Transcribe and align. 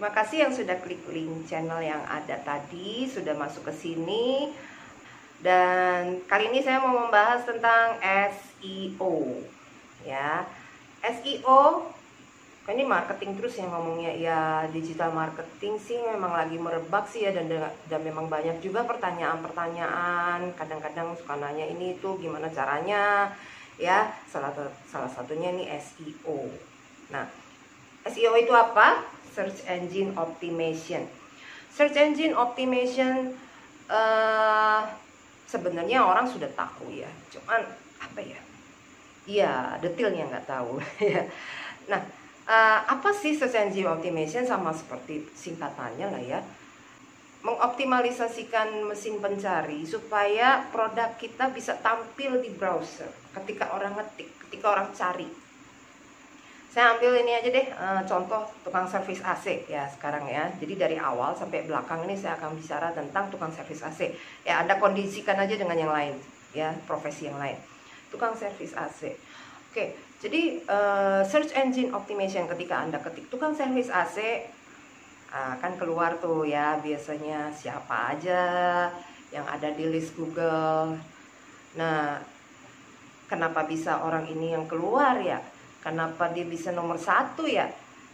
Terima 0.00 0.16
kasih 0.16 0.48
yang 0.48 0.54
sudah 0.56 0.80
klik 0.80 1.04
link 1.12 1.44
channel 1.44 1.76
yang 1.84 2.00
ada 2.08 2.40
tadi, 2.40 3.04
sudah 3.04 3.36
masuk 3.36 3.68
ke 3.68 3.84
sini. 3.84 4.48
Dan 5.36 6.24
kali 6.24 6.48
ini 6.48 6.64
saya 6.64 6.80
mau 6.80 7.04
membahas 7.04 7.44
tentang 7.44 8.00
SEO. 8.00 9.44
Ya. 10.08 10.48
SEO 11.04 11.92
kan 12.64 12.80
ini 12.80 12.88
marketing 12.88 13.36
terus 13.36 13.60
yang 13.60 13.76
ngomongnya 13.76 14.16
ya 14.16 14.40
digital 14.72 15.12
marketing 15.12 15.76
sih 15.76 16.00
memang 16.00 16.32
lagi 16.32 16.56
merebak 16.56 17.04
sih 17.04 17.28
ya 17.28 17.36
dan 17.36 17.52
dan 17.60 18.00
memang 18.00 18.24
banyak 18.24 18.56
juga 18.64 18.88
pertanyaan-pertanyaan 18.88 20.56
kadang-kadang 20.56 21.12
suka 21.12 21.36
nanya 21.36 21.68
ini 21.68 22.00
itu 22.00 22.16
gimana 22.16 22.48
caranya 22.48 23.36
ya 23.76 24.08
salah 24.32 24.56
salah 24.88 25.12
satunya 25.12 25.52
ini 25.52 25.68
SEO 25.76 26.48
nah 27.12 27.28
SEO 28.08 28.32
itu 28.40 28.52
apa 28.56 29.19
search 29.30 29.62
engine 29.66 30.14
optimization. 30.18 31.06
Search 31.70 31.96
engine 31.96 32.34
optimization 32.34 33.38
uh, 33.86 34.82
sebenarnya 35.46 36.02
orang 36.02 36.26
sudah 36.26 36.50
tahu 36.54 36.90
ya. 36.90 37.10
Cuman 37.30 37.62
apa 38.02 38.20
ya? 38.22 38.40
Iya, 39.26 39.54
detailnya 39.78 40.26
nggak 40.30 40.46
tahu. 40.46 40.78
Ya. 41.00 41.26
Nah, 41.88 42.02
uh, 42.46 42.78
apa 42.86 43.10
sih 43.10 43.34
search 43.34 43.56
engine 43.58 43.90
optimization 43.90 44.46
sama 44.46 44.70
seperti 44.74 45.26
singkatannya 45.34 46.06
lah 46.10 46.22
ya? 46.22 46.40
Mengoptimalisasikan 47.40 48.84
mesin 48.84 49.16
pencari 49.16 49.88
supaya 49.88 50.68
produk 50.68 51.16
kita 51.16 51.48
bisa 51.48 51.72
tampil 51.80 52.36
di 52.44 52.52
browser 52.52 53.08
ketika 53.32 53.72
orang 53.72 53.96
ngetik, 53.96 54.28
ketika 54.46 54.76
orang 54.76 54.92
cari. 54.92 55.49
Saya 56.70 56.94
ambil 56.94 57.18
ini 57.18 57.34
aja 57.34 57.50
deh 57.50 57.66
uh, 57.74 57.98
contoh 58.06 58.46
tukang 58.62 58.86
servis 58.86 59.18
AC 59.26 59.66
ya 59.66 59.90
sekarang 59.90 60.30
ya. 60.30 60.46
Jadi 60.54 60.78
dari 60.78 60.94
awal 60.94 61.34
sampai 61.34 61.66
belakang 61.66 62.06
ini 62.06 62.14
saya 62.14 62.38
akan 62.38 62.54
bicara 62.54 62.94
tentang 62.94 63.26
tukang 63.26 63.50
servis 63.50 63.82
AC. 63.82 64.14
Ya 64.46 64.62
Anda 64.62 64.78
kondisikan 64.78 65.34
aja 65.34 65.58
dengan 65.58 65.74
yang 65.74 65.90
lain 65.90 66.14
ya, 66.54 66.70
profesi 66.86 67.26
yang 67.26 67.42
lain. 67.42 67.58
Tukang 68.14 68.38
servis 68.38 68.70
AC. 68.78 69.18
Oke, 69.70 69.98
jadi 70.22 70.62
uh, 70.70 71.22
search 71.26 71.50
engine 71.58 71.90
optimization 71.90 72.46
ketika 72.46 72.86
Anda 72.86 73.02
ketik 73.02 73.26
tukang 73.26 73.50
servis 73.50 73.90
AC 73.90 74.46
akan 75.30 75.78
keluar 75.78 76.18
tuh 76.18 76.42
ya 76.42 76.74
biasanya 76.82 77.54
siapa 77.54 78.14
aja 78.14 78.42
yang 79.30 79.46
ada 79.46 79.70
di 79.74 79.86
list 79.90 80.14
Google. 80.18 80.98
Nah, 81.78 82.18
kenapa 83.30 83.62
bisa 83.66 84.02
orang 84.02 84.26
ini 84.26 84.54
yang 84.54 84.66
keluar 84.66 85.18
ya? 85.22 85.38
Kenapa 85.80 86.28
dia 86.32 86.44
bisa 86.44 86.70
nomor 86.72 87.00
satu 87.00 87.48
ya? 87.48 87.68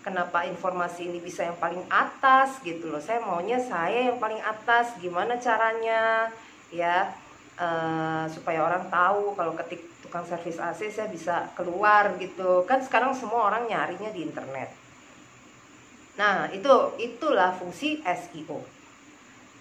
Kenapa 0.07 0.47
informasi 0.47 1.11
ini 1.11 1.19
bisa 1.19 1.43
yang 1.43 1.59
paling 1.59 1.83
atas 1.91 2.63
gitu 2.63 2.95
loh? 2.95 3.03
Saya 3.03 3.19
maunya 3.23 3.59
saya 3.59 4.07
yang 4.07 4.23
paling 4.23 4.39
atas. 4.39 4.95
Gimana 5.03 5.35
caranya 5.43 6.31
ya 6.71 7.11
uh, 7.59 8.25
supaya 8.31 8.63
orang 8.63 8.87
tahu 8.87 9.35
kalau 9.35 9.53
ketik 9.59 9.97
tukang 10.07 10.23
servis 10.23 10.63
AC 10.63 10.87
saya 10.95 11.11
bisa 11.11 11.51
keluar 11.59 12.15
gitu 12.23 12.63
kan 12.63 12.79
sekarang 12.79 13.11
semua 13.11 13.51
orang 13.51 13.67
nyarinya 13.67 14.15
di 14.15 14.23
internet 14.23 14.71
nah 16.17 16.49
itu 16.49 16.73
itulah 17.03 17.53
fungsi 17.59 18.01
SEO 18.07 18.63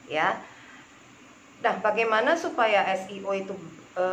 ya 0.08 0.38
nah 1.66 1.76
bagaimana 1.82 2.38
supaya 2.38 2.86
SEO 2.94 3.32
itu 3.34 3.52
e, 3.98 4.06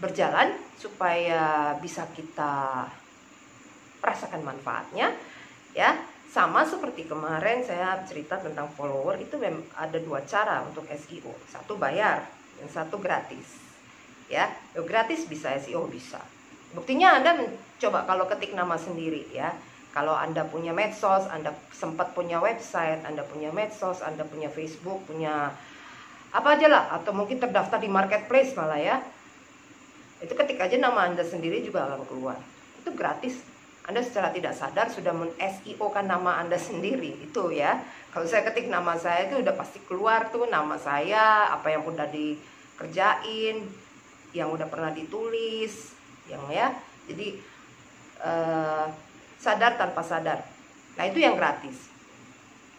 berjalan 0.00 0.56
supaya 0.80 1.76
bisa 1.78 2.08
kita 2.16 2.88
rasakan 4.00 4.42
manfaatnya 4.42 5.12
ya. 5.76 5.94
Sama 6.30 6.62
seperti 6.62 7.10
kemarin 7.10 7.58
saya 7.66 8.06
cerita 8.06 8.38
tentang 8.38 8.70
follower 8.78 9.18
itu 9.18 9.34
ada 9.74 9.98
dua 9.98 10.22
cara 10.22 10.62
untuk 10.62 10.86
SEO 10.86 11.34
satu 11.50 11.74
bayar 11.74 12.22
yang 12.62 12.70
satu 12.70 13.02
gratis 13.02 13.58
ya. 14.30 14.46
Gratis 14.86 15.26
bisa 15.26 15.50
SEO 15.58 15.90
bisa. 15.90 16.22
Buktinya 16.70 17.18
anda 17.18 17.34
mencoba 17.34 18.06
kalau 18.06 18.30
ketik 18.30 18.54
nama 18.54 18.78
sendiri 18.78 19.26
ya. 19.34 19.50
Kalau 19.90 20.14
anda 20.14 20.46
punya 20.46 20.70
medsos 20.70 21.26
anda 21.26 21.50
sempat 21.74 22.14
punya 22.14 22.38
website 22.38 23.02
anda 23.02 23.26
punya 23.26 23.50
medsos 23.50 23.98
anda 24.06 24.22
punya 24.22 24.46
Facebook 24.46 25.02
punya 25.10 25.50
apa 26.30 26.48
aja 26.54 26.70
lah 26.70 26.94
atau 26.94 27.10
mungkin 27.10 27.42
terdaftar 27.42 27.82
di 27.82 27.90
marketplace 27.90 28.54
malah 28.54 28.78
ya 28.78 29.02
itu 30.20 30.32
ketik 30.36 30.60
aja 30.60 30.76
nama 30.76 31.08
anda 31.08 31.24
sendiri 31.24 31.64
juga 31.64 31.88
akan 31.88 32.04
keluar. 32.04 32.36
Itu 32.80 32.92
gratis. 32.92 33.40
Anda 33.88 34.04
secara 34.04 34.30
tidak 34.30 34.52
sadar 34.54 34.86
sudah 34.92 35.10
men 35.16 35.32
SEO 35.40 35.88
kan 35.90 36.04
nama 36.04 36.36
anda 36.38 36.60
sendiri 36.60 37.16
itu 37.24 37.50
ya. 37.50 37.80
Kalau 38.12 38.28
saya 38.28 38.44
ketik 38.46 38.68
nama 38.68 38.94
saya 39.00 39.26
itu 39.26 39.40
udah 39.40 39.56
pasti 39.56 39.80
keluar 39.88 40.28
tuh 40.28 40.46
nama 40.46 40.76
saya 40.76 41.48
apa 41.50 41.72
yang 41.72 41.82
udah 41.88 42.06
dikerjain 42.12 43.64
yang 44.36 44.48
udah 44.52 44.68
pernah 44.68 44.92
ditulis 44.92 45.96
yang 46.28 46.44
ya. 46.52 46.76
Jadi 47.08 47.40
uh, 48.20 48.86
sadar 49.40 49.80
tanpa 49.80 50.04
sadar. 50.04 50.44
Nah 51.00 51.04
itu 51.08 51.18
yang 51.18 51.34
gratis. 51.34 51.88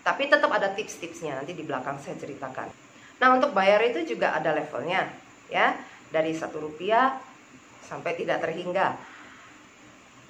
Tapi 0.06 0.30
tetap 0.30 0.54
ada 0.54 0.70
tips-tipsnya 0.72 1.42
nanti 1.42 1.58
di 1.58 1.66
belakang 1.66 1.98
saya 1.98 2.16
ceritakan. 2.22 2.70
Nah 3.18 3.28
untuk 3.34 3.52
bayar 3.52 3.82
itu 3.82 4.16
juga 4.16 4.38
ada 4.38 4.54
levelnya 4.54 5.10
ya. 5.50 5.74
Dari 6.12 6.36
satu 6.36 6.60
rupiah 6.60 7.31
sampai 7.84 8.16
tidak 8.16 8.42
terhingga. 8.42 8.96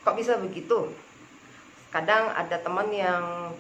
Kok 0.01 0.15
bisa 0.17 0.39
begitu? 0.41 0.89
Kadang 1.93 2.31
ada 2.33 2.57
teman 2.57 2.89
yang 2.89 3.51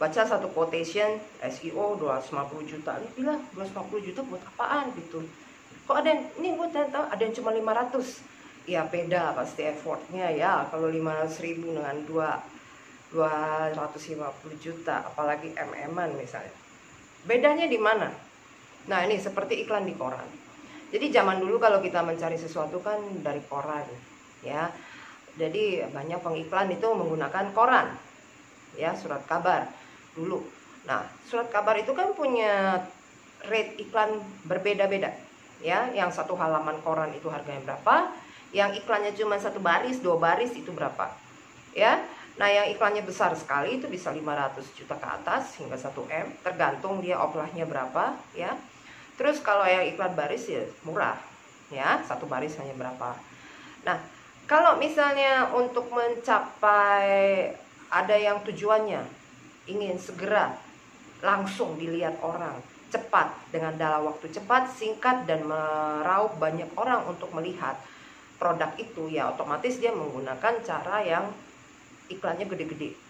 baca 0.00 0.22
satu 0.26 0.50
quotation 0.50 1.20
SEO 1.38 1.94
250 2.00 2.66
juta. 2.66 2.98
Ini 2.98 3.08
bilang 3.14 3.40
250 3.54 4.06
juta 4.10 4.20
buat 4.26 4.42
apaan 4.56 4.90
gitu? 4.98 5.22
Kok 5.84 5.96
ada 6.00 6.08
yang 6.10 6.22
ini 6.40 6.48
gue 6.56 6.68
tahu 6.72 7.04
ada 7.06 7.20
yang 7.22 7.34
cuma 7.36 7.52
500 7.52 8.34
ya 8.64 8.82
beda 8.88 9.36
pasti 9.36 9.68
effortnya 9.68 10.32
ya. 10.32 10.66
Kalau 10.72 10.88
500 10.90 11.44
ribu 11.44 11.76
dengan 11.76 11.96
2 12.08 13.14
250 13.14 14.58
juta 14.58 15.06
apalagi 15.06 15.54
mm 15.54 15.98
misalnya. 16.18 16.50
Bedanya 17.22 17.70
di 17.70 17.78
mana? 17.78 18.10
Nah 18.90 19.00
ini 19.06 19.22
seperti 19.22 19.62
iklan 19.62 19.86
di 19.86 19.94
koran 19.94 20.26
jadi 20.94 21.10
zaman 21.10 21.42
dulu 21.42 21.58
kalau 21.58 21.82
kita 21.82 22.06
mencari 22.06 22.38
sesuatu 22.38 22.78
kan 22.78 23.02
dari 23.18 23.42
koran 23.50 23.82
ya. 24.46 24.70
Jadi 25.34 25.82
banyak 25.90 26.22
pengiklan 26.22 26.70
itu 26.70 26.86
menggunakan 26.86 27.50
koran 27.50 27.90
ya 28.78 28.94
surat 28.94 29.26
kabar 29.26 29.66
dulu. 30.14 30.38
Nah 30.86 31.02
surat 31.26 31.50
kabar 31.50 31.74
itu 31.82 31.90
kan 31.98 32.14
punya 32.14 32.78
rate 33.50 33.74
iklan 33.82 34.22
berbeda-beda 34.46 35.10
ya. 35.58 35.90
Yang 35.90 36.22
satu 36.22 36.38
halaman 36.38 36.78
koran 36.86 37.10
itu 37.10 37.26
harganya 37.26 37.74
berapa 37.74 38.14
yang 38.54 38.70
iklannya 38.78 39.18
cuma 39.18 39.34
satu 39.42 39.58
baris 39.58 39.98
dua 39.98 40.14
baris 40.14 40.54
itu 40.54 40.70
berapa 40.70 41.10
ya. 41.74 42.06
Nah 42.38 42.46
yang 42.46 42.70
iklannya 42.70 43.02
besar 43.02 43.34
sekali 43.34 43.82
itu 43.82 43.90
bisa 43.90 44.14
500 44.14 44.78
juta 44.78 44.94
ke 44.94 45.06
atas 45.10 45.58
hingga 45.58 45.74
1 45.74 45.90
m 46.06 46.26
tergantung 46.46 47.02
dia 47.02 47.18
oplahnya 47.18 47.66
berapa 47.66 48.14
ya 48.38 48.54
terus 49.14 49.38
kalau 49.40 49.62
yang 49.66 49.86
iklan 49.86 50.14
baris 50.14 50.50
ya 50.50 50.64
murah 50.82 51.18
ya. 51.72 52.02
Satu 52.04 52.26
baris 52.28 52.56
hanya 52.60 52.74
berapa. 52.76 53.16
Nah 53.86 53.98
kalau 54.44 54.76
misalnya 54.76 55.48
untuk 55.56 55.88
mencapai 55.88 57.50
ada 57.88 58.16
yang 58.18 58.42
tujuannya 58.44 59.00
ingin 59.70 59.96
segera 59.96 60.52
langsung 61.24 61.80
dilihat 61.80 62.20
orang 62.20 62.60
cepat 62.92 63.32
dengan 63.50 63.74
dalam 63.74 64.06
waktu 64.06 64.30
cepat, 64.30 64.70
singkat 64.70 65.26
dan 65.26 65.42
meraup 65.48 66.36
banyak 66.38 66.68
orang 66.78 67.02
untuk 67.10 67.32
melihat 67.34 67.74
produk 68.38 68.70
itu 68.78 69.10
ya 69.10 69.32
otomatis 69.32 69.80
dia 69.82 69.90
menggunakan 69.90 70.62
cara 70.62 71.02
yang 71.02 71.26
iklannya 72.12 72.46
gede-gede 72.46 73.03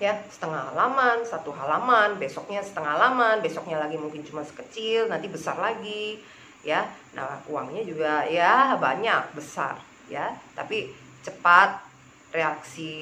ya 0.00 0.18
setengah 0.26 0.72
halaman 0.72 1.22
satu 1.22 1.54
halaman 1.54 2.18
besoknya 2.18 2.58
setengah 2.64 2.96
halaman 2.98 3.38
besoknya 3.38 3.78
lagi 3.78 3.94
mungkin 4.00 4.24
cuma 4.26 4.42
sekecil 4.42 5.06
nanti 5.06 5.28
besar 5.28 5.58
lagi 5.58 6.18
ya. 6.66 6.86
Nah 7.14 7.42
uangnya 7.50 7.82
juga 7.86 8.24
ya 8.26 8.78
banyak 8.78 9.36
besar 9.36 9.78
ya. 10.08 10.32
Tapi 10.56 10.90
cepat 11.22 11.82
reaksi 12.32 12.92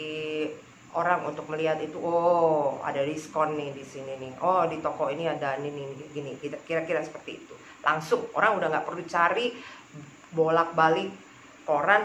orang 0.90 1.22
untuk 1.22 1.46
melihat 1.46 1.78
itu 1.78 1.96
oh 2.02 2.82
ada 2.82 3.00
diskon 3.06 3.54
nih 3.54 3.70
di 3.70 3.84
sini 3.86 4.18
nih 4.18 4.32
oh 4.42 4.66
di 4.66 4.82
toko 4.82 5.06
ini 5.06 5.30
ada 5.30 5.54
ini 5.62 5.70
nih 5.70 5.86
gini 6.10 6.30
kira-kira 6.40 7.00
seperti 7.00 7.30
itu. 7.38 7.54
Langsung 7.80 8.26
orang 8.36 8.58
udah 8.60 8.68
nggak 8.68 8.86
perlu 8.86 9.02
cari 9.06 9.54
bolak-balik 10.30 11.10
koran 11.64 12.04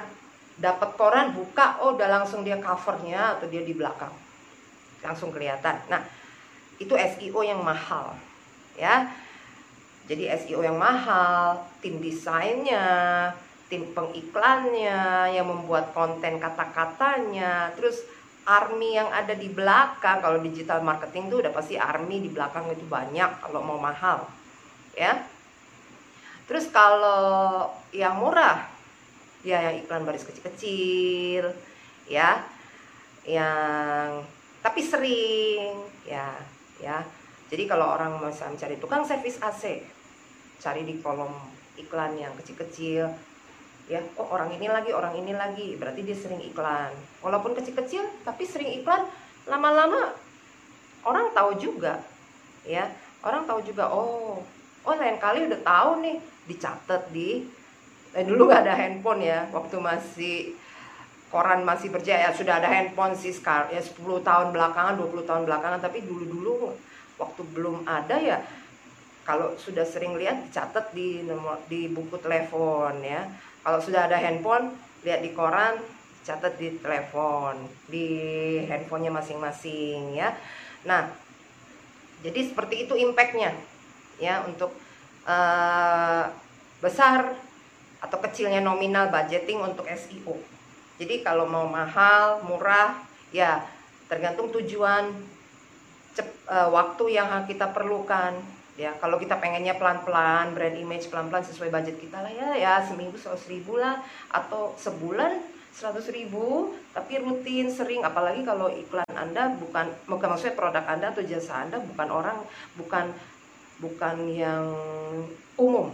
dapat 0.55 0.95
koran 0.95 1.35
buka 1.35 1.83
oh 1.83 1.99
udah 1.99 2.07
langsung 2.07 2.47
dia 2.47 2.55
covernya 2.63 3.37
atau 3.37 3.51
dia 3.51 3.59
di 3.59 3.75
belakang 3.75 4.24
langsung 5.05 5.29
kelihatan. 5.29 5.77
Nah 5.87 6.01
itu 6.81 6.97
SEO 6.97 7.45
yang 7.45 7.61
mahal 7.61 8.17
ya. 8.75 9.07
Jadi 10.05 10.29
SEO 10.37 10.61
yang 10.61 10.77
mahal 10.77 11.65
tim 11.81 11.97
desainnya 11.97 13.31
tim 13.65 13.89
pengiklannya 13.97 15.33
yang 15.33 15.49
membuat 15.49 15.89
konten 15.97 16.37
kata-katanya 16.37 17.73
terus 17.73 18.05
army 18.45 18.93
yang 18.93 19.09
ada 19.09 19.33
di 19.33 19.49
belakang. 19.49 20.21
Kalau 20.21 20.37
digital 20.41 20.85
marketing 20.85 21.33
tuh 21.33 21.41
udah 21.41 21.53
pasti 21.53 21.75
army 21.75 22.21
di 22.21 22.29
belakang 22.29 22.69
itu 22.69 22.85
banyak 22.85 23.41
kalau 23.41 23.65
mau 23.65 23.81
mahal 23.81 24.29
ya. 24.93 25.25
Terus 26.45 26.69
kalau 26.69 27.73
yang 27.89 28.21
murah 28.21 28.69
ya 29.41 29.61
yang 29.69 29.81
iklan 29.81 30.05
baris 30.05 30.25
kecil-kecil 30.25 31.49
ya. 32.05 32.45
Yang 33.25 34.29
tapi 34.65 34.81
sering 34.81 35.77
ya 36.09 36.33
ya. 36.81 37.05
Jadi 37.45 37.69
kalau 37.69 37.93
orang 37.93 38.17
mau 38.17 38.25
mencari 38.25 38.81
tukang 38.81 39.05
servis 39.05 39.37
AC 39.37 39.85
cari 40.57 40.81
di 40.81 40.97
kolom 40.97 41.29
iklan 41.77 42.17
yang 42.17 42.33
kecil-kecil 42.41 43.05
ya 43.85 44.01
oh 44.17 44.33
orang 44.33 44.49
ini 44.57 44.65
lagi 44.65 44.89
orang 44.89 45.13
ini 45.13 45.37
lagi? 45.37 45.77
Berarti 45.77 46.01
dia 46.01 46.17
sering 46.17 46.41
iklan. 46.41 46.89
Walaupun 47.21 47.53
kecil-kecil 47.53 48.25
tapi 48.25 48.49
sering 48.49 48.73
iklan. 48.81 49.05
Lama-lama 49.45 50.17
orang 51.05 51.29
tahu 51.37 51.61
juga 51.61 52.01
ya. 52.65 52.89
Orang 53.21 53.45
tahu 53.45 53.61
juga 53.61 53.93
oh 53.93 54.41
oh 54.81 54.95
lain 54.97 55.21
kali 55.21 55.45
udah 55.45 55.61
tahu 55.61 56.01
nih. 56.01 56.17
Dicatat 56.49 57.13
di 57.13 57.45
eh, 58.17 58.25
dulu 58.25 58.49
gak 58.49 58.65
ada 58.65 58.73
handphone 58.73 59.21
ya 59.21 59.45
waktu 59.53 59.77
masih 59.77 60.57
koran 61.33 61.65
masih 61.65 61.89
berjaya. 61.89 62.31
Sudah 62.33 62.61
ada 62.61 62.69
handphone 62.69 63.17
sih 63.17 63.33
sekarang. 63.33 63.73
Ya 63.73 63.81
10 63.81 63.97
tahun 64.21 64.53
belakangan 64.53 64.97
20 64.99 65.25
tahun 65.25 65.43
belakangan. 65.45 65.79
Tapi 65.81 66.05
dulu-dulu 66.05 66.73
waktu 67.15 67.41
belum 67.55 67.87
ada 67.87 68.19
ya 68.19 68.39
kalau 69.25 69.57
sudah 69.57 69.81
sering 69.81 70.13
lihat 70.21 70.45
dicatat 70.45 70.93
di 70.93 71.25
nomor 71.25 71.57
di 71.65 71.89
buku 71.89 72.21
telepon 72.21 73.01
ya. 73.01 73.25
Kalau 73.65 73.81
sudah 73.81 74.05
ada 74.05 74.21
handphone 74.21 74.77
lihat 75.01 75.25
di 75.25 75.33
koran 75.33 75.81
catat 76.25 76.57
di 76.57 76.77
telepon 76.81 77.69
di 77.89 78.07
handphonenya 78.65 79.13
masing-masing 79.13 80.13
ya. 80.13 80.33
Nah 80.85 81.09
jadi 82.21 82.53
seperti 82.53 82.85
itu 82.85 82.93
impactnya 82.97 83.53
ya 84.21 84.45
untuk 84.45 84.73
uh, 85.25 86.25
besar 86.81 87.33
atau 88.01 88.17
kecilnya 88.21 88.61
nominal 88.61 89.09
budgeting 89.09 89.61
untuk 89.61 89.89
SEO 89.89 90.37
jadi 90.95 91.19
kalau 91.23 91.43
mau 91.43 91.67
mahal 91.67 92.39
murah 92.47 92.95
ya 93.35 93.67
tergantung 94.07 94.47
tujuan 94.53 95.11
cep, 96.15 96.27
uh, 96.47 96.71
waktu 96.71 97.19
yang 97.19 97.43
kita 97.43 97.75
perlukan. 97.75 98.39
Ya 98.75 98.91
kalau 98.99 99.15
kita 99.15 99.39
pengennya 99.39 99.79
pelan-pelan 99.79 100.51
brand 100.51 100.75
image 100.75 101.07
pelan-pelan 101.07 101.47
sesuai 101.47 101.71
budget 101.71 101.95
kita 101.95 102.19
lah 102.19 102.27
ya 102.27 102.49
ya 102.59 102.73
seminggu 102.83 103.15
seratus 103.15 103.47
ribu 103.47 103.79
lah 103.79 104.03
atau 104.31 104.75
sebulan 104.75 105.39
seratus 105.71 106.11
ribu. 106.11 106.75
Tapi 106.91 107.23
rutin 107.23 107.71
sering 107.71 108.03
apalagi 108.03 108.43
kalau 108.43 108.67
iklan 108.67 109.07
anda 109.15 109.55
bukan 109.55 109.91
bukan 110.07 110.27
maksudnya 110.27 110.59
produk 110.59 110.83
anda 110.91 111.11
atau 111.11 111.23
jasa 111.23 111.63
anda 111.67 111.79
bukan 111.79 112.07
orang 112.11 112.37
bukan 112.75 113.15
bukan 113.79 114.15
yang 114.27 114.67
umum 115.55 115.91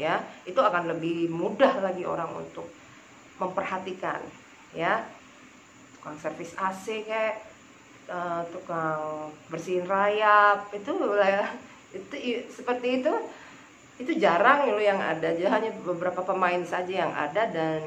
ya. 0.00 0.24
Itu 0.48 0.64
akan 0.64 0.96
lebih 0.96 1.28
mudah 1.28 1.80
lagi 1.84 2.08
orang 2.08 2.40
untuk 2.40 2.83
memperhatikan 3.40 4.20
ya. 4.74 5.04
Tukang 5.98 6.16
servis 6.20 6.52
AC 6.58 7.06
kayak 7.08 7.40
uh, 8.12 8.44
tukang 8.52 9.32
bersihin 9.48 9.88
rayap 9.88 10.68
itu 10.76 10.92
lah 11.00 11.48
itu 11.94 12.44
seperti 12.52 13.00
itu 13.00 13.12
itu 13.96 14.12
jarang 14.18 14.68
loh 14.68 14.82
yang 14.82 14.98
ada. 14.98 15.30
Hanya 15.30 15.70
beberapa 15.86 16.20
pemain 16.26 16.60
saja 16.66 17.06
yang 17.06 17.12
ada 17.14 17.46
dan 17.48 17.82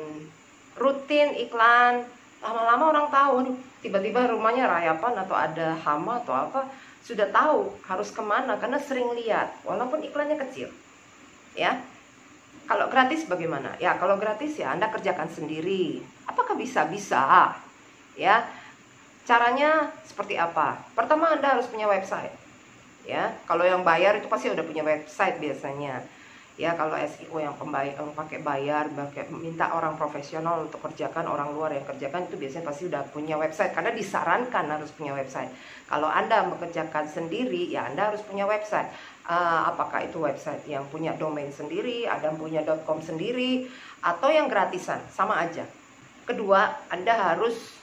rutin 0.79 1.35
iklan. 1.35 2.07
Lama-lama 2.39 2.83
orang 2.93 3.07
tahu 3.09 3.35
tiba-tiba 3.81 4.29
rumahnya 4.29 4.69
rayapan 4.69 5.13
atau 5.19 5.35
ada 5.35 5.75
hama 5.83 6.23
atau 6.23 6.33
apa. 6.33 6.61
Sudah 7.03 7.27
tahu 7.31 7.75
harus 7.87 8.11
ke 8.11 8.23
mana 8.23 8.59
karena 8.59 8.79
sering 8.79 9.15
lihat 9.15 9.55
walaupun 9.63 10.03
iklannya 10.03 10.35
kecil 10.35 10.67
ya 11.57 11.81
kalau 12.67 12.91
gratis 12.91 13.23
bagaimana? 13.23 13.73
Ya 13.79 13.95
kalau 13.95 14.19
gratis 14.19 14.59
ya 14.59 14.75
anda 14.75 14.91
kerjakan 14.91 15.31
sendiri. 15.31 16.03
Apakah 16.27 16.59
bisa? 16.59 16.83
Bisa 16.85 17.55
ya. 18.19 18.43
Caranya 19.23 19.91
seperti 20.07 20.39
apa? 20.39 20.79
Pertama 20.95 21.31
anda 21.31 21.55
harus 21.55 21.67
punya 21.67 21.87
website 21.87 22.35
ya. 23.07 23.31
Kalau 23.47 23.63
yang 23.63 23.87
bayar 23.87 24.19
itu 24.19 24.27
pasti 24.27 24.51
udah 24.51 24.63
punya 24.67 24.83
website 24.83 25.39
biasanya 25.39 26.03
ya 26.57 26.73
kalau 26.73 26.97
SEO 26.97 27.37
yang 27.37 27.53
pembayar 27.53 27.93
yang 27.93 28.17
pakai 28.17 28.41
bayar 28.41 28.89
pakai 28.89 29.29
minta 29.29 29.69
orang 29.77 29.93
profesional 29.93 30.65
untuk 30.65 30.81
kerjakan 30.89 31.29
orang 31.29 31.53
luar 31.53 31.69
yang 31.69 31.85
kerjakan 31.85 32.25
itu 32.25 32.33
biasanya 32.33 32.65
pasti 32.65 32.83
udah 32.89 33.05
punya 33.13 33.37
website. 33.37 33.77
Karena 33.77 33.93
disarankan 33.93 34.65
harus 34.65 34.89
punya 34.89 35.13
website. 35.13 35.53
Kalau 35.85 36.09
anda 36.09 36.49
mengerjakan 36.49 37.05
sendiri 37.05 37.69
ya 37.69 37.85
anda 37.85 38.09
harus 38.09 38.25
punya 38.25 38.49
website. 38.49 38.89
Uh, 39.29 39.69
apakah 39.69 40.09
itu 40.09 40.17
website 40.17 40.65
yang 40.65 40.81
punya 40.89 41.13
domain 41.13 41.53
sendiri 41.53 42.09
ada 42.09 42.33
punya 42.33 42.65
.com 42.87 43.03
sendiri 43.05 43.69
atau 44.01 44.33
yang 44.33 44.49
gratisan 44.49 44.97
sama 45.13 45.37
aja. 45.37 45.61
Kedua 46.25 46.73
anda 46.89 47.13
harus 47.13 47.77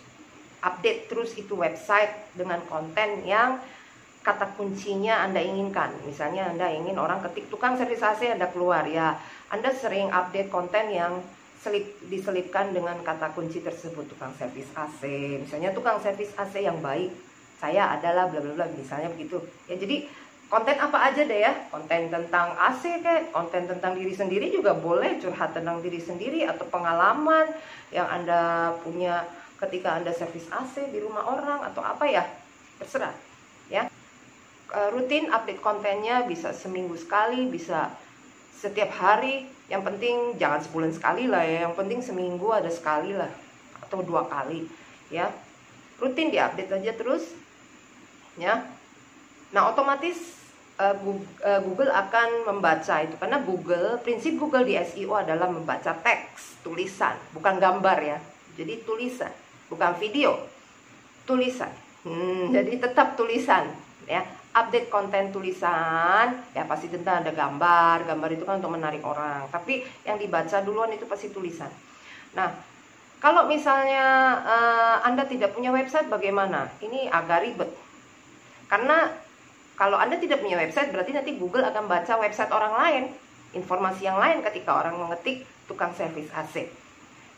update 0.64 1.12
terus 1.12 1.30
itu 1.38 1.54
website 1.54 2.10
dengan 2.34 2.58
konten 2.66 3.22
yang 3.22 3.60
kata 4.24 4.56
kuncinya 4.56 5.20
Anda 5.28 5.44
inginkan. 5.44 5.92
Misalnya 6.08 6.48
Anda 6.48 6.72
ingin 6.72 6.96
orang 6.96 7.20
ketik 7.28 7.52
tukang 7.52 7.76
servis 7.76 8.00
AC 8.00 8.32
Anda 8.32 8.48
keluar 8.48 8.88
ya. 8.88 9.20
Anda 9.52 9.68
sering 9.70 10.08
update 10.08 10.48
konten 10.48 10.88
yang 10.88 11.20
selip, 11.60 11.84
diselipkan 12.08 12.72
dengan 12.72 12.96
kata 13.04 13.36
kunci 13.36 13.60
tersebut 13.60 14.08
tukang 14.08 14.32
servis 14.40 14.66
AC. 14.72 15.04
Misalnya 15.44 15.76
tukang 15.76 16.00
servis 16.00 16.32
AC 16.40 16.64
yang 16.64 16.80
baik. 16.80 17.12
Saya 17.60 17.92
adalah 17.92 18.32
bla 18.32 18.40
bla 18.40 18.52
bla 18.56 18.66
misalnya 18.72 19.12
begitu. 19.12 19.44
Ya 19.68 19.76
jadi 19.76 20.08
konten 20.48 20.76
apa 20.80 21.12
aja 21.12 21.20
deh 21.20 21.40
ya. 21.44 21.52
Konten 21.68 22.08
tentang 22.08 22.56
AC 22.56 23.04
kayak 23.04 23.28
konten 23.28 23.68
tentang 23.68 23.92
diri 23.92 24.16
sendiri 24.16 24.48
juga 24.48 24.72
boleh 24.72 25.20
curhat 25.20 25.52
tentang 25.52 25.84
diri 25.84 26.00
sendiri 26.00 26.48
atau 26.48 26.64
pengalaman 26.72 27.52
yang 27.92 28.08
Anda 28.08 28.72
punya 28.80 29.28
ketika 29.60 30.00
Anda 30.00 30.16
servis 30.16 30.48
AC 30.48 30.88
di 30.88 30.96
rumah 31.04 31.28
orang 31.28 31.60
atau 31.60 31.84
apa 31.84 32.08
ya. 32.08 32.24
Terserah. 32.80 33.33
Eh, 34.74 34.90
rutin 34.90 35.30
update 35.30 35.62
kontennya 35.62 36.26
bisa 36.26 36.50
seminggu 36.50 36.98
sekali 36.98 37.46
bisa 37.46 37.94
setiap 38.58 38.90
hari. 38.90 39.46
Yang 39.70 39.82
penting 39.86 40.16
jangan 40.34 40.60
sebulan 40.60 40.92
sekali 40.92 41.24
lah 41.30 41.46
ya 41.46 41.70
yang 41.70 41.78
penting 41.78 42.02
seminggu 42.02 42.50
ada 42.50 42.68
sekali 42.68 43.14
lah 43.14 43.30
atau 43.78 44.02
dua 44.02 44.26
kali 44.26 44.66
ya. 45.14 45.30
Rutin 46.02 46.34
diupdate 46.34 46.74
aja 46.74 46.92
terus 46.98 47.38
ya. 48.34 48.66
Nah 49.54 49.70
otomatis 49.70 50.42
uh, 50.82 50.98
Google 51.62 51.94
akan 51.94 52.50
membaca 52.50 52.98
itu 52.98 53.14
karena 53.14 53.38
Google 53.46 54.02
prinsip 54.02 54.34
Google 54.34 54.66
di 54.66 54.74
SEO 54.74 55.14
adalah 55.14 55.46
membaca 55.46 55.94
teks 55.94 56.66
tulisan 56.66 57.14
bukan 57.30 57.62
gambar 57.62 57.98
ya. 58.02 58.18
Jadi 58.58 58.82
tulisan 58.82 59.30
bukan 59.70 59.94
video 60.02 60.34
tulisan. 61.30 61.70
Hmm, 62.02 62.50
jadi 62.50 62.84
tetap 62.84 63.14
tulisan 63.14 63.70
ya 64.04 64.43
update 64.54 64.86
konten 64.88 65.34
tulisan 65.34 66.38
ya 66.54 66.62
pasti 66.64 66.86
tentu 66.86 67.10
ada 67.10 67.34
gambar 67.34 68.06
gambar 68.06 68.30
itu 68.32 68.44
kan 68.46 68.62
untuk 68.62 68.74
menarik 68.74 69.02
orang. 69.02 69.50
Tapi 69.50 69.82
yang 70.06 70.16
dibaca 70.16 70.62
duluan 70.62 70.94
itu 70.94 71.04
pasti 71.10 71.28
tulisan. 71.34 71.70
Nah 72.38 72.54
kalau 73.18 73.50
misalnya 73.50 74.38
uh, 74.46 74.96
anda 75.02 75.26
tidak 75.26 75.52
punya 75.52 75.74
website 75.74 76.06
bagaimana? 76.06 76.70
Ini 76.78 77.10
agak 77.10 77.42
ribet. 77.42 77.70
Karena 78.70 79.10
kalau 79.74 79.98
anda 79.98 80.16
tidak 80.18 80.40
punya 80.40 80.58
website 80.58 80.94
berarti 80.94 81.12
nanti 81.14 81.34
Google 81.34 81.66
akan 81.66 81.90
baca 81.90 82.14
website 82.22 82.50
orang 82.54 82.74
lain 82.78 83.04
informasi 83.54 84.06
yang 84.06 84.18
lain 84.18 84.42
ketika 84.42 84.74
orang 84.74 84.98
mengetik 84.98 85.46
tukang 85.66 85.90
servis 85.94 86.30
AC 86.30 86.70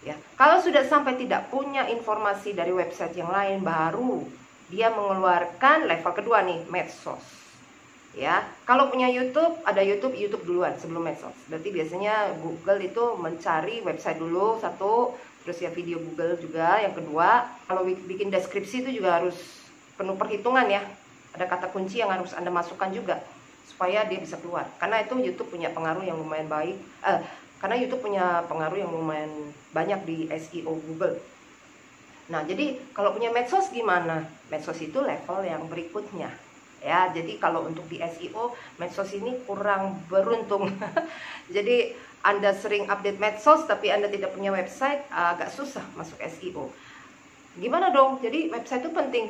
ya 0.05 0.15
kalau 0.37 0.61
sudah 0.61 0.85
sampai 0.85 1.17
tidak 1.17 1.49
punya 1.49 1.89
informasi 1.89 2.53
dari 2.53 2.73
website 2.73 3.17
yang 3.17 3.33
lain 3.33 3.65
baru 3.65 4.25
dia 4.67 4.91
mengeluarkan 4.91 5.87
level 5.87 6.13
kedua 6.15 6.43
nih 6.43 6.67
medsos. 6.67 7.23
Ya 8.17 8.49
kalau 8.65 8.89
punya 8.89 9.13
YouTube 9.13 9.61
ada 9.63 9.85
YouTube 9.85 10.17
YouTube 10.17 10.49
duluan 10.49 10.75
sebelum 10.81 11.05
medsos. 11.05 11.37
Berarti 11.47 11.69
biasanya 11.69 12.33
Google 12.41 12.81
itu 12.81 13.05
mencari 13.21 13.85
website 13.85 14.19
dulu 14.19 14.57
satu 14.59 15.15
terus 15.45 15.63
ya 15.63 15.71
video 15.71 16.03
Google 16.03 16.35
juga 16.43 16.83
yang 16.83 16.97
kedua 16.97 17.47
kalau 17.71 17.87
bikin 17.87 18.33
deskripsi 18.33 18.83
itu 18.83 18.99
juga 18.99 19.23
harus 19.23 19.37
penuh 19.95 20.17
perhitungan 20.19 20.67
ya. 20.67 20.83
Ada 21.37 21.45
kata 21.45 21.69
kunci 21.69 22.01
yang 22.01 22.09
harus 22.09 22.33
anda 22.33 22.49
masukkan 22.49 22.89
juga 22.89 23.21
supaya 23.69 24.09
dia 24.09 24.17
bisa 24.17 24.41
keluar. 24.41 24.65
Karena 24.81 25.05
itu 25.05 25.15
YouTube 25.21 25.53
punya 25.53 25.69
pengaruh 25.71 26.03
yang 26.03 26.17
lumayan 26.17 26.49
baik 26.49 26.81
eh, 27.05 27.21
karena 27.61 27.77
YouTube 27.77 28.01
punya 28.01 28.43
pengaruh 28.49 28.81
yang 28.81 28.91
lumayan 28.91 29.53
banyak 29.77 30.01
di 30.09 30.17
SEO 30.33 30.73
Google 30.73 31.21
Nah, 32.27 32.43
jadi 32.43 32.79
kalau 32.91 33.15
punya 33.15 33.31
medsos 33.31 33.71
gimana? 33.71 34.27
Medsos 34.51 34.79
itu 34.83 34.99
level 34.99 35.47
yang 35.47 35.67
berikutnya. 35.71 36.31
Ya, 36.83 37.11
jadi 37.11 37.39
kalau 37.43 37.67
untuk 37.67 37.87
di 37.91 37.99
SEO, 37.99 38.55
medsos 38.79 39.11
ini 39.15 39.43
kurang 39.47 40.03
beruntung. 40.07 40.71
jadi 41.55 41.95
Anda 42.27 42.51
sering 42.55 42.91
update 42.91 43.23
medsos 43.23 43.71
tapi 43.71 43.91
Anda 43.91 44.11
tidak 44.11 44.35
punya 44.35 44.51
website, 44.51 45.07
agak 45.11 45.51
susah 45.55 45.83
masuk 45.95 46.19
SEO. 46.27 46.71
gimana 47.57 47.89
dong 47.89 48.21
jadi 48.21 48.53
website 48.53 48.85
itu 48.85 48.93
penting 48.93 49.27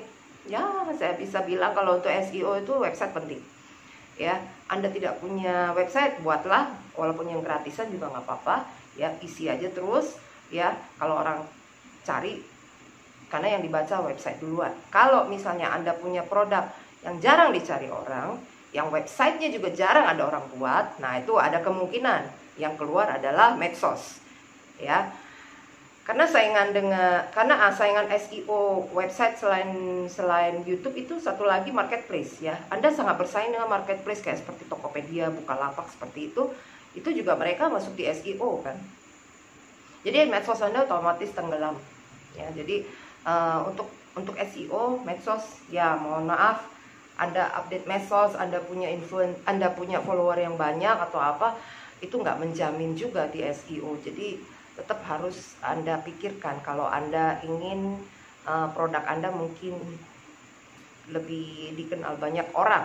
ya 0.51 0.63
saya 0.99 1.15
bisa 1.15 1.43
bilang 1.47 1.75
kalau 1.75 1.99
untuk 1.99 2.11
SEO 2.11 2.59
itu 2.59 2.75
website 2.75 3.15
penting 3.15 3.39
ya 4.19 4.39
Anda 4.67 4.91
tidak 4.91 5.23
punya 5.23 5.71
website 5.75 6.19
buatlah 6.23 6.75
walaupun 6.99 7.31
yang 7.31 7.43
gratisan 7.43 7.91
juga 7.91 8.11
nggak 8.11 8.27
apa-apa 8.27 8.67
ya 8.99 9.15
isi 9.23 9.47
aja 9.47 9.71
terus 9.71 10.19
ya 10.51 10.75
kalau 10.99 11.23
orang 11.23 11.43
cari 12.03 12.43
karena 13.27 13.59
yang 13.59 13.63
dibaca 13.63 14.03
website 14.07 14.39
duluan. 14.39 14.71
Kalau 14.91 15.27
misalnya 15.27 15.75
Anda 15.75 15.95
punya 15.99 16.23
produk 16.23 16.71
yang 17.03 17.19
jarang 17.19 17.51
dicari 17.55 17.91
orang 17.91 18.39
yang 18.75 18.91
websitenya 18.91 19.49
juga 19.49 19.73
jarang 19.73 20.05
ada 20.05 20.27
orang 20.27 20.45
buat 20.53 21.01
nah 21.01 21.17
itu 21.17 21.39
ada 21.39 21.63
kemungkinan 21.63 22.29
yang 22.61 22.75
keluar 22.77 23.09
adalah 23.09 23.55
medsos 23.55 24.21
ya. 24.81 25.11
Karena 26.07 26.23
saingan 26.23 26.71
dengan 26.71 27.27
karena 27.35 27.67
ah, 27.67 27.75
saingan 27.75 28.07
SEO 28.07 28.87
website 28.95 29.43
selain 29.43 30.07
selain 30.07 30.63
YouTube 30.63 30.95
itu 30.95 31.19
satu 31.19 31.43
lagi 31.43 31.75
marketplace 31.75 32.39
ya. 32.39 32.55
Anda 32.71 32.95
sangat 32.95 33.19
bersaing 33.19 33.51
dengan 33.51 33.67
marketplace 33.67 34.23
kayak 34.23 34.39
seperti 34.39 34.71
Tokopedia 34.71 35.35
Bukalapak 35.35 35.91
seperti 35.91 36.31
itu 36.31 36.55
itu 36.95 37.11
juga 37.11 37.35
mereka 37.35 37.67
masuk 37.67 37.99
di 37.99 38.07
SEO 38.07 38.63
kan. 38.63 38.79
Jadi 40.07 40.31
medsos 40.31 40.63
Anda 40.63 40.87
otomatis 40.87 41.35
tenggelam 41.35 41.75
ya. 42.39 42.55
Jadi 42.55 42.87
uh, 43.27 43.67
untuk 43.67 43.91
untuk 44.17 44.39
SEO 44.39 45.03
medsos 45.03 45.61
ya 45.69 45.99
mohon 45.99 46.31
maaf. 46.31 46.65
Anda 47.17 47.49
update 47.59 47.89
medsos 47.89 48.37
Anda 48.37 48.61
punya 48.61 48.93
influence 48.93 49.41
Anda 49.49 49.73
punya 49.73 50.05
follower 50.05 50.37
yang 50.37 50.55
banyak 50.61 50.97
atau 51.11 51.17
apa 51.21 51.57
itu 52.05 52.13
nggak 52.21 52.45
menjamin 52.45 52.93
juga 52.93 53.25
di 53.33 53.41
SEO 53.41 53.97
jadi 54.05 54.37
tetap 54.77 55.01
harus 55.09 55.57
Anda 55.65 56.05
pikirkan 56.05 56.61
kalau 56.61 56.85
Anda 56.85 57.41
ingin 57.41 58.05
uh, 58.45 58.69
produk 58.77 59.01
Anda 59.09 59.33
mungkin 59.33 59.81
lebih 61.09 61.73
dikenal 61.79 62.21
banyak 62.21 62.53
orang 62.53 62.85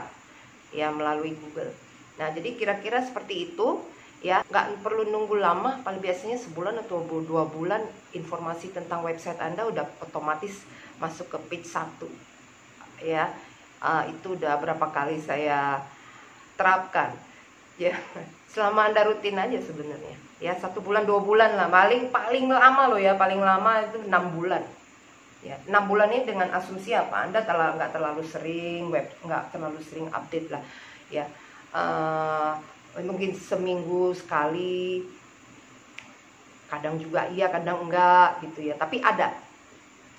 ya 0.71 0.88
melalui 0.93 1.36
Google. 1.36 1.75
Nah, 2.15 2.31
jadi 2.31 2.55
kira-kira 2.55 3.03
seperti 3.03 3.51
itu 3.51 3.81
ya, 4.21 4.45
nggak 4.47 4.85
perlu 4.85 5.09
nunggu 5.09 5.41
lama, 5.41 5.81
paling 5.81 5.99
biasanya 5.99 6.37
sebulan 6.37 6.77
atau 6.85 7.01
dua 7.05 7.49
bulan 7.49 7.81
informasi 8.13 8.71
tentang 8.71 9.01
website 9.01 9.41
Anda 9.41 9.65
udah 9.65 9.85
otomatis 10.05 10.61
masuk 11.01 11.33
ke 11.33 11.37
page 11.49 11.67
1 11.67 12.31
ya. 13.01 13.33
Uh, 13.81 14.05
itu 14.13 14.37
udah 14.37 14.61
berapa 14.61 14.85
kali 14.93 15.17
saya 15.17 15.81
terapkan. 16.53 17.17
Ya 17.81 17.97
selama 18.53 18.93
anda 18.93 19.09
rutin 19.09 19.41
aja 19.41 19.57
sebenarnya. 19.57 20.15
Ya 20.37 20.53
satu 20.53 20.85
bulan 20.85 21.09
dua 21.09 21.17
bulan 21.21 21.57
lah. 21.57 21.67
Paling 21.67 22.13
paling 22.13 22.45
lama 22.45 22.93
loh 22.93 23.01
ya 23.01 23.17
paling 23.17 23.41
lama 23.41 23.81
itu 23.81 24.05
enam 24.05 24.37
bulan. 24.37 24.61
Ya 25.41 25.57
enam 25.65 25.89
bulan 25.89 26.13
ini 26.13 26.29
dengan 26.29 26.53
asumsi 26.53 26.93
apa? 26.93 27.25
Anda 27.25 27.41
terlalu 27.41 27.81
nggak 27.81 27.91
terlalu 27.97 28.21
sering 28.21 28.93
web 28.93 29.09
nggak 29.25 29.43
terlalu 29.49 29.81
sering 29.81 30.07
update 30.13 30.53
lah. 30.53 30.61
Ya 31.09 31.25
uh, 31.73 32.53
mungkin 33.00 33.31
seminggu 33.31 34.12
sekali. 34.12 35.07
Kadang 36.67 37.00
juga 37.00 37.27
iya 37.31 37.48
kadang 37.48 37.88
enggak 37.88 38.43
gitu 38.43 38.67
ya. 38.67 38.75
Tapi 38.75 39.00
ada. 39.00 39.31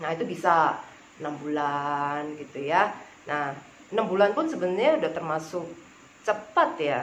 Nah 0.00 0.08
itu 0.12 0.24
bisa 0.24 0.80
enam 1.20 1.36
bulan 1.36 2.32
gitu 2.40 2.64
ya. 2.64 2.92
Nah 3.28 3.52
enam 3.92 4.08
bulan 4.08 4.32
pun 4.32 4.48
sebenarnya 4.48 5.00
udah 5.00 5.12
termasuk 5.12 5.68
cepat 6.24 6.70
ya. 6.80 7.00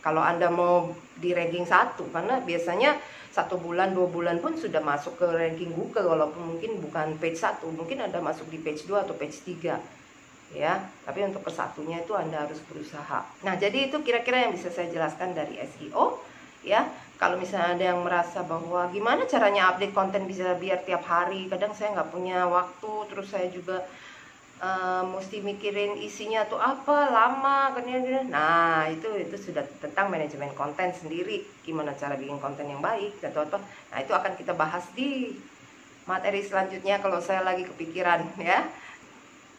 Kalau 0.00 0.22
anda 0.22 0.48
mau 0.48 0.94
di 1.18 1.34
ranking 1.34 1.66
satu 1.66 2.06
karena 2.14 2.38
biasanya 2.44 2.94
satu 3.36 3.60
bulan 3.60 3.92
dua 3.92 4.08
bulan 4.08 4.40
pun 4.40 4.56
sudah 4.56 4.80
masuk 4.80 5.20
ke 5.20 5.26
ranking 5.28 5.74
Google 5.76 6.16
walaupun 6.16 6.56
mungkin 6.56 6.80
bukan 6.80 7.20
page 7.20 7.36
satu. 7.36 7.68
Mungkin 7.68 8.00
anda 8.00 8.16
masuk 8.22 8.48
di 8.48 8.56
page 8.64 8.88
2 8.88 9.04
atau 9.04 9.12
page 9.12 9.44
3 9.44 9.76
ya. 10.54 10.78
Tapi 11.02 11.26
untuk 11.26 11.42
ke 11.42 11.50
satunya 11.50 12.02
itu 12.02 12.12
anda 12.14 12.46
harus 12.46 12.60
berusaha. 12.66 13.24
Nah 13.42 13.54
jadi 13.58 13.90
itu 13.90 13.98
kira-kira 14.04 14.46
yang 14.46 14.52
bisa 14.54 14.70
saya 14.70 14.92
jelaskan 14.92 15.34
dari 15.34 15.58
SEO 15.58 16.20
ya. 16.62 16.86
Kalau 17.16 17.40
misalnya 17.40 17.72
ada 17.72 17.84
yang 17.96 18.04
merasa 18.04 18.44
bahwa 18.44 18.92
gimana 18.92 19.24
caranya 19.24 19.72
update 19.72 19.96
konten 19.96 20.28
bisa 20.28 20.52
biar 20.60 20.84
tiap 20.84 21.00
hari 21.08 21.48
kadang 21.48 21.72
saya 21.72 21.96
nggak 21.96 22.12
punya 22.12 22.44
waktu 22.44 22.92
terus 23.08 23.32
saya 23.32 23.48
juga 23.48 23.88
uh, 24.60 25.00
mesti 25.00 25.40
mikirin 25.40 25.96
isinya 25.96 26.44
tuh 26.44 26.60
apa 26.60 27.08
lama 27.08 27.72
kan 27.72 27.88
nah 28.28 28.84
itu 28.84 29.08
itu 29.16 29.32
sudah 29.48 29.64
tentang 29.80 30.12
manajemen 30.12 30.52
konten 30.52 30.92
sendiri. 30.92 31.40
Gimana 31.64 31.96
cara 31.96 32.20
bikin 32.20 32.36
konten 32.36 32.68
yang 32.68 32.84
baik 32.84 33.16
atau 33.24 33.48
atau 33.48 33.58
nah 33.88 33.98
itu 34.04 34.12
akan 34.12 34.36
kita 34.36 34.52
bahas 34.52 34.84
di 34.92 35.32
materi 36.04 36.44
selanjutnya 36.44 37.02
kalau 37.02 37.18
saya 37.18 37.42
lagi 37.42 37.66
kepikiran 37.66 38.22
ya 38.38 38.68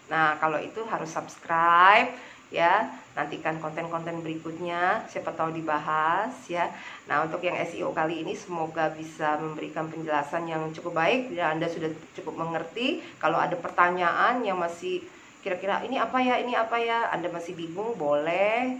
nah 0.07 0.39
kalau 0.39 0.59
itu 0.59 0.83
harus 0.87 1.11
subscribe 1.11 2.11
ya. 2.53 2.87
Nantikan 3.17 3.57
konten-konten 3.57 4.21
berikutnya 4.21 5.01
siapa 5.09 5.33
tahu 5.33 5.49
dibahas 5.57 6.31
ya. 6.45 6.69
Nah 7.09 7.25
untuk 7.25 7.41
yang 7.41 7.57
SEO 7.65 7.89
kali 7.89 8.21
ini 8.21 8.37
semoga 8.37 8.93
bisa 8.93 9.41
memberikan 9.41 9.89
penjelasan 9.89 10.45
yang 10.45 10.69
cukup 10.69 11.01
baik 11.01 11.33
dan 11.33 11.57
anda 11.57 11.65
sudah 11.65 11.89
cukup 12.13 12.37
mengerti. 12.37 13.01
Kalau 13.17 13.41
ada 13.41 13.57
pertanyaan 13.57 14.45
yang 14.45 14.61
masih 14.61 15.01
kira-kira 15.41 15.81
ini 15.81 15.97
apa 15.97 16.21
ya 16.21 16.37
ini 16.37 16.53
apa 16.53 16.77
ya? 16.77 17.09
Anda 17.09 17.33
masih 17.33 17.57
bingung 17.57 17.97
boleh 17.97 18.77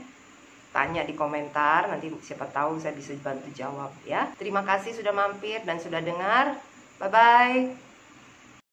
tanya 0.69 1.01
di 1.01 1.17
komentar. 1.17 1.89
Nanti 1.89 2.13
siapa 2.21 2.45
tahu 2.53 2.77
saya 2.77 2.93
bisa 2.93 3.17
bantu 3.17 3.49
jawab 3.57 3.89
ya. 4.05 4.29
Terima 4.37 4.61
kasih 4.61 4.93
sudah 4.93 5.17
mampir 5.17 5.65
dan 5.65 5.81
sudah 5.81 5.99
dengar. 6.05 6.61
Bye 7.01 7.09
bye 7.09 7.86